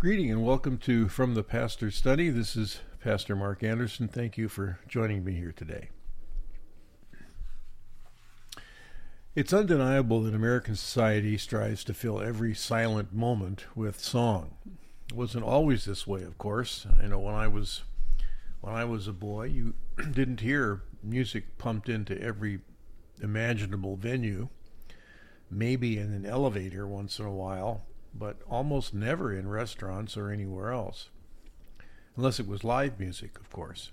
[0.00, 2.30] Greeting and welcome to From the Pastor's Study.
[2.30, 4.06] This is Pastor Mark Anderson.
[4.06, 5.88] Thank you for joining me here today.
[9.34, 14.54] It's undeniable that American society strives to fill every silent moment with song.
[15.08, 16.86] It wasn't always this way, of course.
[17.02, 17.82] I know when I was
[18.60, 19.74] when I was a boy, you
[20.12, 22.60] didn't hear music pumped into every
[23.20, 24.48] imaginable venue.
[25.50, 27.82] Maybe in an elevator once in a while,
[28.18, 31.10] but almost never in restaurants or anywhere else.
[32.16, 33.92] Unless it was live music, of course.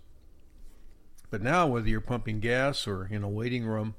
[1.29, 3.95] But now, whether you're pumping gas or in a waiting room,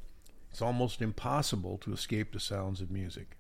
[0.51, 3.37] it's almost impossible to escape the sounds of music.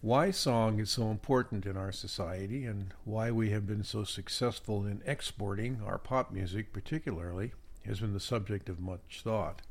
[0.00, 4.86] Why song is so important in our society and why we have been so successful
[4.86, 7.52] in exporting our pop music, particularly,
[7.84, 9.62] has been the subject of much thought.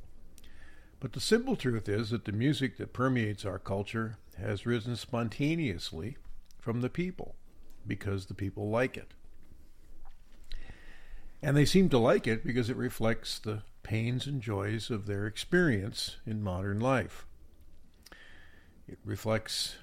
[0.99, 6.17] But the simple truth is that the music that permeates our culture has risen spontaneously
[6.59, 7.35] from the people
[7.85, 9.13] because the people like it.
[11.41, 15.27] And they seem to like it because it reflects the pains and joys of their
[15.27, 17.27] experience in modern life.
[18.87, 19.75] It reflects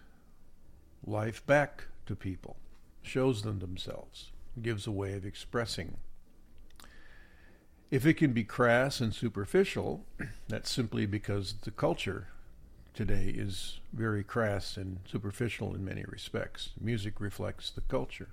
[1.06, 2.56] life back to people,
[3.00, 5.98] shows them themselves, gives a way of expressing
[7.92, 10.06] if it can be crass and superficial,
[10.48, 12.28] that's simply because the culture
[12.94, 16.70] today is very crass and superficial in many respects.
[16.80, 18.30] Music reflects the culture.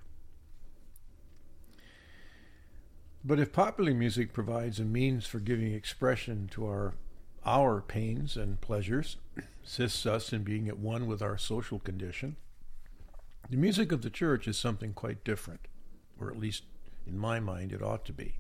[3.22, 6.94] But if popular music provides a means for giving expression to our
[7.46, 9.18] our pains and pleasures,
[9.66, 12.38] assists us in being at one with our social condition,
[13.50, 15.68] the music of the church is something quite different,
[16.18, 16.64] or at least
[17.06, 18.36] in my mind it ought to be.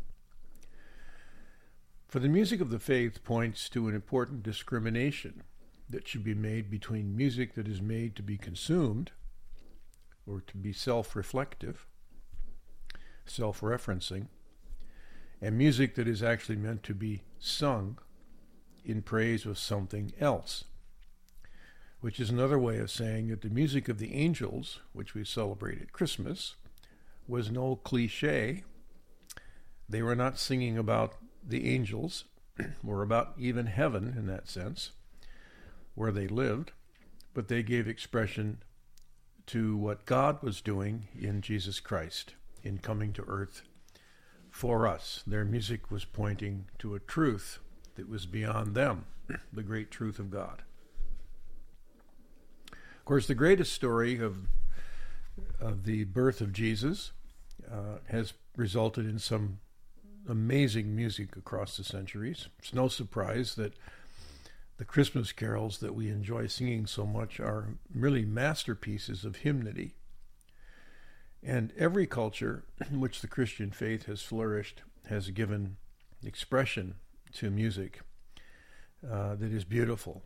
[2.09, 5.43] For the music of the faith points to an important discrimination
[5.87, 9.11] that should be made between music that is made to be consumed
[10.25, 11.85] or to be self reflective,
[13.27, 14.25] self referencing,
[15.39, 17.99] and music that is actually meant to be sung
[18.83, 20.63] in praise of something else,
[22.01, 25.79] which is another way of saying that the music of the angels, which we celebrate
[25.79, 26.55] at Christmas,
[27.27, 28.63] was no cliche.
[29.87, 31.13] They were not singing about
[31.49, 32.25] the angels,
[32.87, 34.91] or about even heaven in that sense,
[35.95, 36.71] where they lived,
[37.33, 38.63] but they gave expression
[39.47, 43.63] to what God was doing in Jesus Christ in coming to earth
[44.49, 45.23] for us.
[45.25, 47.59] Their music was pointing to a truth
[47.95, 49.05] that was beyond them,
[49.53, 50.63] the great truth of God.
[52.71, 54.47] Of course, the greatest story of,
[55.59, 57.11] of the birth of Jesus
[57.71, 59.59] uh, has resulted in some
[60.29, 62.47] amazing music across the centuries.
[62.59, 63.73] It's no surprise that
[64.77, 69.95] the Christmas carols that we enjoy singing so much are really masterpieces of hymnody.
[71.43, 75.77] And every culture in which the Christian faith has flourished has given
[76.23, 76.95] expression
[77.33, 78.01] to music
[79.09, 80.23] uh, that is beautiful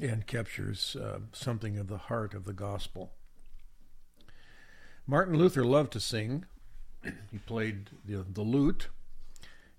[0.00, 3.12] and captures uh, something of the heart of the gospel.
[5.06, 6.44] Martin Luther loved to sing,
[7.02, 8.88] he played the, the lute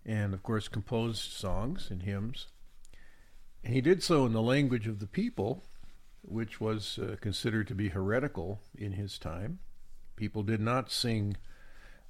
[0.05, 2.47] and, of course, composed songs and hymns.
[3.63, 5.63] He did so in the language of the people,
[6.23, 9.59] which was uh, considered to be heretical in his time.
[10.15, 11.37] People did not sing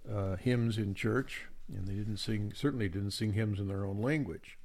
[0.10, 4.02] uh, hymns in church, and they didn't sing, certainly didn't sing hymns in their own
[4.02, 4.58] language.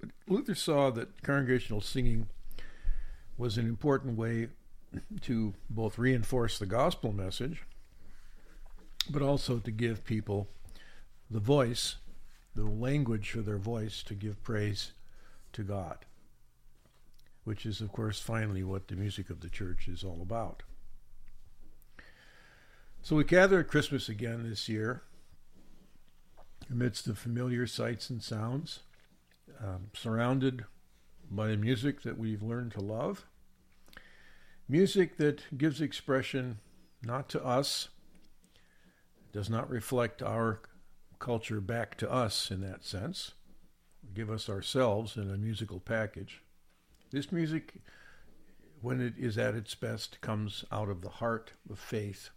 [0.00, 2.28] But Luther saw that congregational singing
[3.36, 4.48] was an important way
[5.22, 7.62] to both reinforce the gospel message
[9.10, 10.48] but also to give people
[11.30, 11.96] the voice,
[12.54, 14.92] the language for their voice to give praise
[15.52, 15.98] to God,
[17.44, 20.62] which is, of course, finally what the music of the church is all about.
[23.02, 25.02] So we gather at Christmas again this year
[26.70, 28.80] amidst the familiar sights and sounds,
[29.62, 30.64] um, surrounded
[31.30, 33.26] by the music that we've learned to love.
[34.68, 36.58] Music that gives expression
[37.02, 37.90] not to us,
[39.34, 40.60] does not reflect our
[41.18, 43.32] culture back to us in that sense,
[44.14, 46.40] give us ourselves in a musical package.
[47.10, 47.74] This music,
[48.80, 52.30] when it is at its best, comes out of the heart of faith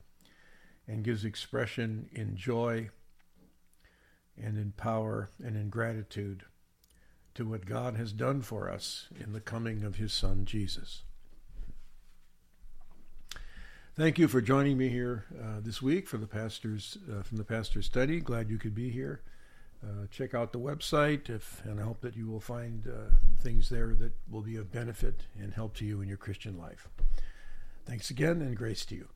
[0.88, 2.90] and gives expression in joy
[4.36, 6.46] and in power and in gratitude
[7.36, 11.04] to what God has done for us in the coming of his Son Jesus.
[13.98, 17.44] Thank you for joining me here uh, this week for the pastors uh, from the
[17.44, 18.20] pastor's study.
[18.20, 19.22] Glad you could be here.
[19.84, 23.70] Uh, check out the website, if, and I hope that you will find uh, things
[23.70, 26.88] there that will be of benefit and help to you in your Christian life.
[27.88, 29.08] Thanks again, and grace to you.